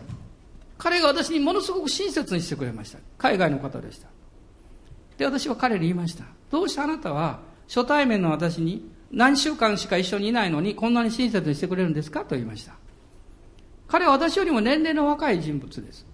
[0.79, 2.99] 彼が私にものすごく親切にしてくれました。
[3.18, 4.09] 海外の方でした。
[5.16, 6.24] で私は彼に言いました。
[6.51, 12.20] どうしてあなたは初対面の私に何週間しか一緒にいないのにこんなに親切にしてくれるんですか？
[12.24, 12.74] と言いました。
[13.88, 16.04] 彼は私よりも年齢の若い人物です。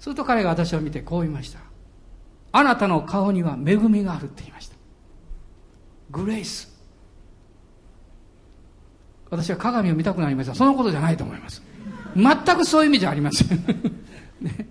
[0.00, 1.60] すると彼が私を見てこう言いました。
[2.52, 4.76] あなたの顔には恵みがあるって言いました。
[6.10, 6.76] グレイス。
[9.30, 10.54] 私は鏡を見たくなりました。
[10.54, 11.62] そのことじゃないと思います。
[12.16, 13.58] 全くそういう意味じゃありません、
[14.40, 14.66] ね、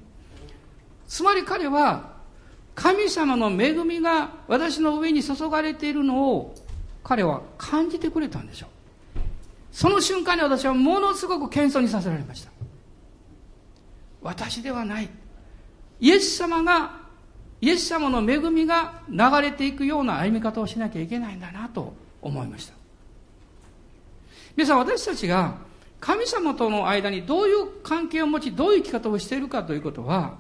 [1.07, 2.17] つまり彼は
[2.75, 6.55] 神様の恵みが私の上に注がれているのを
[7.07, 8.69] 彼は感じてくれたんでしょう。
[9.71, 12.51] その瞬間に私はものすごく謙遜にさせられました。
[14.21, 15.09] 私ではない。
[16.01, 16.99] イエス様が
[17.61, 22.73] イエス様の恵みが流れていくような歩み方をしなきゃいけないんだなと思いました。
[24.57, 25.55] 皆さん私たちが
[26.01, 30.35] 神様との間にどういう関係を持ちどういう生き方をしているかということは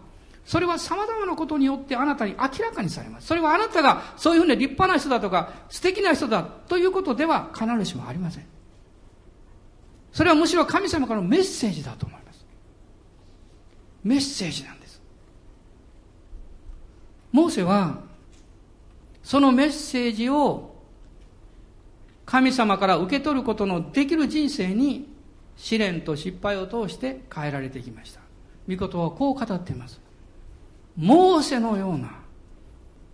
[0.47, 3.27] それは様々なことによってあなたに明らかにされます。
[3.27, 8.45] それはあなたがそういうふうに立派な人だとか素敵な人だということでは必ずしもありません。
[10.13, 12.45] それはむしろ神様からのメッセージだと思います。
[14.05, 15.01] メッセージなんです。
[17.33, 17.99] モーセは
[19.23, 20.75] そのメッセージを
[22.25, 25.09] 神様から受け取ることのできる人生に
[25.57, 28.21] 試練と失敗を通して変えられてきました。
[28.69, 30.06] 御言葉はこう語っています。
[30.97, 32.11] モーセのような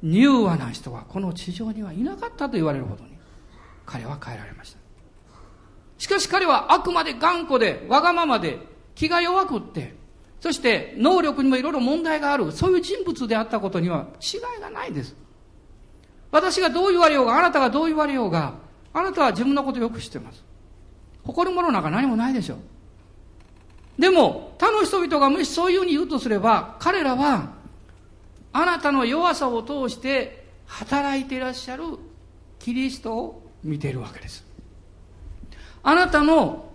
[0.03, 3.11] 柔和な人はこの地上にはいなかったと言われるほどに
[3.85, 4.79] 彼は変えられました。
[5.97, 8.57] しかし彼はあくまで頑固でわがままで
[8.95, 9.95] 気が弱くって
[10.39, 15.15] そして能力にもいろいろ問題があるそういう人物であったことには違いがないです。
[16.31, 18.55] 私がどう言われようがあなたがどう言われようが
[18.91, 20.43] あなたは自分のことよく知ってます。
[21.23, 24.01] 誇るものなんか何もないでしょう。
[24.01, 27.53] でも他の人々がもしそういうふうに言うとすれば彼らは
[28.53, 31.83] あなたの弱さを通して働いていらっしゃる
[32.59, 34.45] キリストを見ているわけです。
[35.81, 36.71] あなたの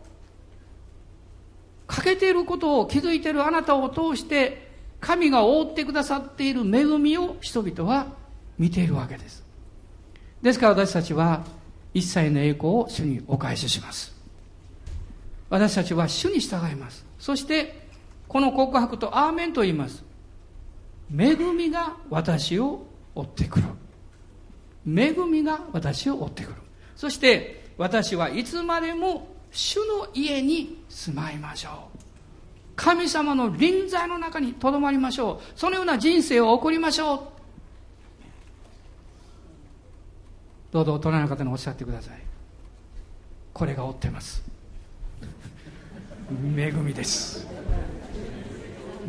[1.86, 4.68] 欠けていることを気づいているあなたを通して
[5.00, 8.08] 神が覆ってくださっている恵みを人々は
[8.58, 9.44] 見ているわけです。
[10.42, 11.44] ですから私たちは
[11.94, 14.14] 一切の栄光を主にお返しします。
[15.48, 17.06] 私たちは主に従います。
[17.18, 17.86] そして
[18.26, 20.04] この告白とアーメンと言います
[21.16, 23.66] 恵みが私を追ってくる。
[24.86, 26.56] 恵みが私を追ってくる。
[26.96, 31.98] そして私はいつまでも主の家に住まいましょう。
[32.76, 35.58] 神様の臨在の中にとどまりましょう。
[35.58, 37.20] そのような人生を送りましょう。
[40.70, 42.22] どうぞ大人の方におっしゃってください。
[43.52, 44.42] これが追ってます。
[46.56, 47.46] 恵みです。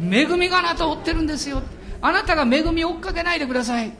[0.02, 1.62] 恵みがあなたを追ってるんですよ。
[2.02, 3.91] あなたが恵みを追っかけないでください。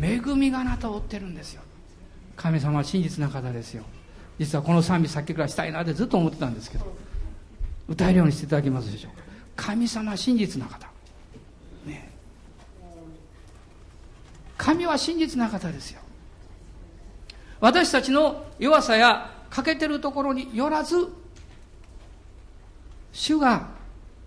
[0.00, 1.62] 恵みがあなたを追ってるんですよ。
[2.36, 3.84] 神様は真実な方ですよ。
[4.38, 6.86] 実はこの賛美さっきからしたいなってずっと思ってたんですけど
[7.88, 9.24] 歌えるようにしていただけますでしょうか。
[9.56, 10.86] 神様は真実な方。
[11.84, 12.08] ね。
[14.56, 16.00] 神は真実な方ですよ。
[17.60, 21.08] 私たちの弱さや欠けてるところによらず
[23.12, 23.68] 主が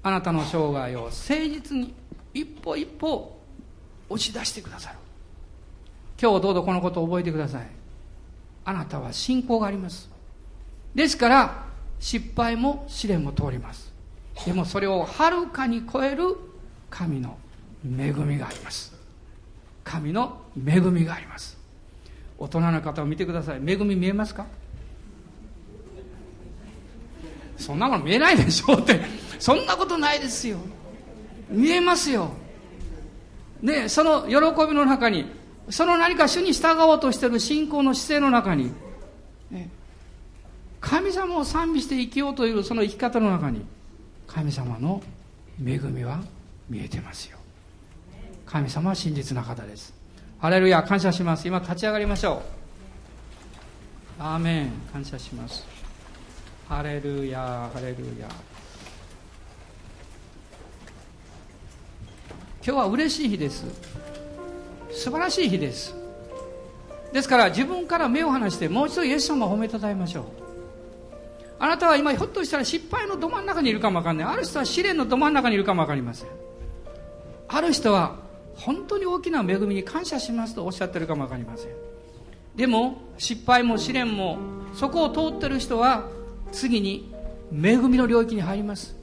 [0.04, 1.94] あなたの生涯を誠実に
[2.34, 3.38] 一歩一歩
[4.10, 4.98] 押し出してくださる。
[6.22, 7.68] 今日どうぞこのことを覚えてください。
[8.64, 10.10] あなたは信仰があります。
[10.94, 11.66] ですから
[12.00, 13.92] 失敗も試練も通ります。
[14.46, 16.36] でもそれをはるかに超える
[16.90, 17.38] 神の
[17.86, 18.94] 恵みがあります。
[19.84, 21.58] 神の恵みがあります。
[22.38, 23.62] 大人の方を見てください。
[23.66, 24.46] 恵み見えますか？
[27.58, 29.00] そんなもの見えないでしょうって。
[29.40, 30.58] そんなことないですよ。
[31.52, 32.32] 見えますよ。
[33.62, 34.36] ねその喜
[34.68, 35.26] びの中に
[35.70, 38.74] その何か主に従おうとしている信仰の姿勢の中に、
[39.52, 39.70] ね、
[40.80, 43.64] 神様を賛美して生きようというその生き方の中に
[44.28, 45.02] 神様の
[45.64, 46.22] 恵みは
[46.70, 47.38] 見えてますよ。
[48.46, 49.94] 神様は真実な方です。
[50.40, 51.48] ハレルヤ感謝します。
[51.48, 52.42] 今立ち上がりましょ
[54.20, 54.22] う。
[54.24, 54.72] アーメン。
[54.92, 55.66] 感謝します。
[56.68, 58.28] ハレルヤハレルヤ。
[62.64, 63.66] 今日は嬉しい日です。
[64.92, 65.96] 素晴らしい日です。
[67.12, 70.26] ですから自分から目を離してもう一度イエス様を褒めたたえましょう。
[71.58, 74.28] あなたは今ひょっとしたら失敗のど真ん中にいるかもわかんない。
[74.28, 76.30] ある人は試練のど真ん中にいるかもわかりません。
[77.48, 78.18] ある人は
[78.54, 81.72] 本当に大きな恵みに感謝しますとおっしゃってるかもわかりません。
[82.56, 84.38] でも失敗も試練も
[84.76, 86.08] そこを通ってる人は
[86.52, 87.12] 次に
[87.52, 89.01] 恵みの領域に入ります。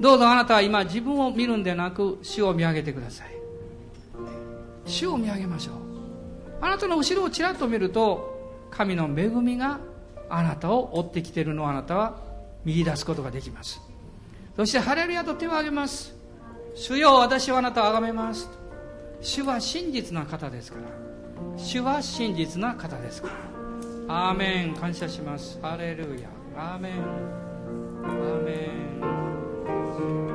[0.00, 3.28] どうぞあなたは今自分を見るんでなく主を見上げてください。
[4.86, 5.74] 主を見上げましょう。
[6.62, 9.78] あなたの後ろをちらっと見ると神の恵みが
[10.30, 12.18] あなたを追ってきているのをあなたは
[12.64, 13.80] 見出すことができます。
[14.56, 16.14] そしてハレルヤと手を挙げます。
[16.74, 18.48] 主よ私はあなたを崇めます。
[19.20, 20.84] 主は真実な方ですから。
[21.58, 23.28] 主は真実な方ですか
[24.08, 24.30] ら。
[24.30, 24.74] アーメン。
[24.74, 25.58] 感謝します。
[25.60, 26.28] ハレルヤ。
[26.56, 26.92] アーメン。
[28.02, 29.39] アーメン。
[30.00, 30.29] Thank you.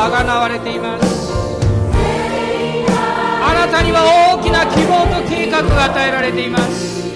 [0.00, 1.32] あがなわれています。
[3.42, 4.04] あなたには
[4.38, 7.08] 大きな希望と計画が与えられています。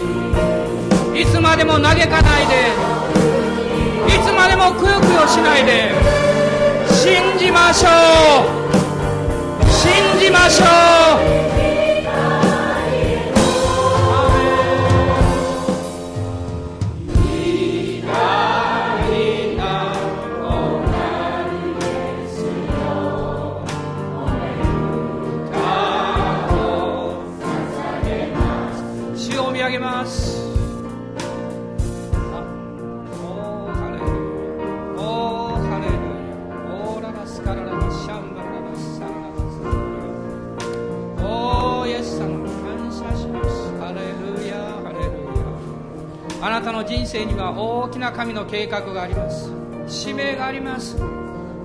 [1.14, 2.72] いつまでも嘆かないで
[4.08, 5.92] いつまでもくよくよしないで
[6.90, 7.88] 信じましょ
[9.60, 9.70] う。
[9.70, 10.64] 信じましょ
[11.58, 11.61] う。
[46.92, 49.50] 人生には大きな神の計画があります。
[49.88, 50.98] 使命があります。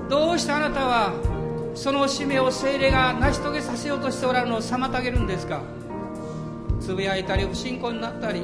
[0.10, 1.12] どうしてあなたは
[1.76, 5.60] その使命を精霊が成し遂げさせようとしておられるのを妨げるんですか？
[6.80, 8.44] つぶやいたり不信仰になったり。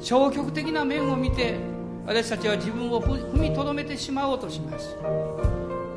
[0.00, 1.58] 消極的な面を見て
[2.06, 4.96] 私たちは自分を踏みとどめてしまおうとします。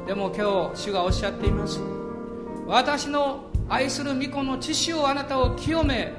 [0.06, 1.80] でも今日主がおっしゃっています。
[2.66, 6.12] 私の愛する御子の知識をあなたを清め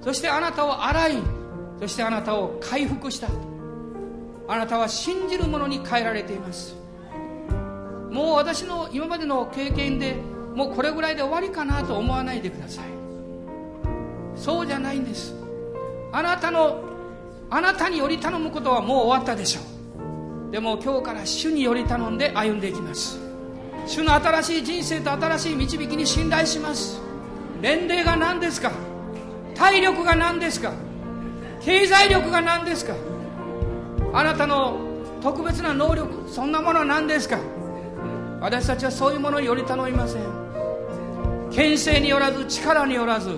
[0.00, 1.39] そしてあなたを洗い
[1.80, 3.28] そしてあなたを回復した
[4.48, 6.76] あなたは信じる者に変えられています。
[8.10, 10.16] もう私の今までの経験で
[10.54, 12.84] もうこれぐらいで終わりかなと思わないでください。
[14.36, 15.34] そうじゃないんです。
[16.12, 16.82] あなたの
[17.48, 19.60] あなたにより頼むことはもう終わったでしょ
[20.48, 20.50] う。
[20.50, 23.18] でも今日から主により頼んで歩んでいきます。
[23.86, 27.00] 主の新しい人生と新しい導きに信頼します。
[27.60, 28.72] 年齢が何ですか？
[29.54, 30.72] 体力が何ですか？
[31.60, 32.94] 経済力が何ですか？
[34.12, 34.78] あなたの
[35.22, 37.38] 特別な能力そんなものは何ですか？
[38.40, 41.50] 私たちはそういうものにより頼みません。
[41.52, 43.36] 権勢によらず力によらず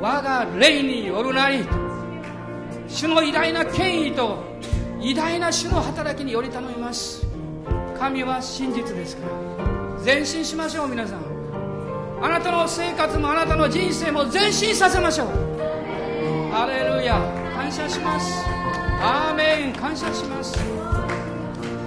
[0.00, 1.64] 我が霊によるなり
[2.86, 4.44] 主の偉大な権威と
[5.00, 7.26] 偉大な主の働きにより頼みます。
[7.98, 9.32] 神は真実ですから。
[10.04, 11.20] 前進しましょう皆さん。
[12.20, 15.28] あなたの生活もあなたの人生も前進させましょう。
[16.50, 17.37] ハレルヤ。
[17.68, 18.46] 感謝します。
[18.98, 20.58] アーメン感謝します。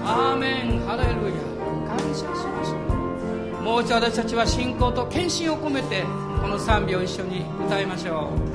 [0.06, 1.42] アーメンハレルヤ。
[1.88, 6.04] 感謝しますもう一度私たちは信仰と献身を込めて
[6.40, 8.51] この賛美を一緒に歌いましょう。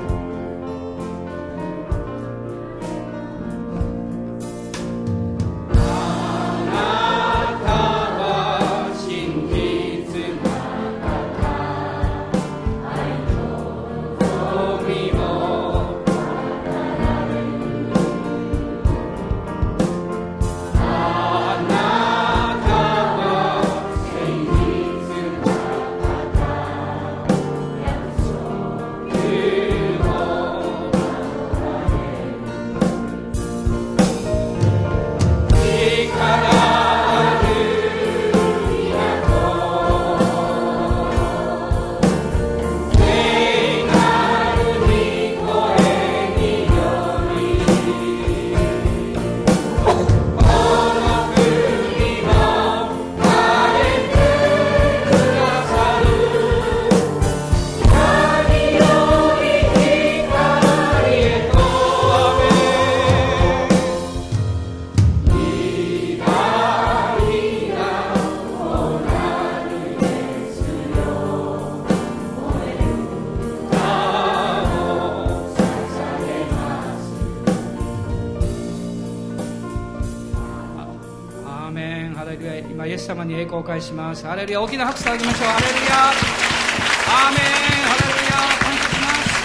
[83.76, 84.24] 返します。
[84.26, 85.48] ハレルヤ大きな拍手をあげましょう。
[85.48, 86.08] ハレルヤ。
[86.08, 87.40] アーメン。
[87.84, 89.36] ハレルヤ感謝します。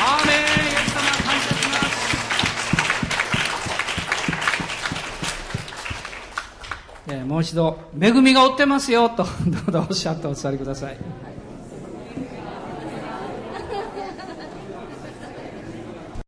[0.00, 0.38] アーメン。
[0.38, 1.78] イエス様感謝しま
[7.06, 9.30] す、えー、もう一度恵みが追ってますよとど
[9.68, 10.98] うぞおっしゃってお座りください。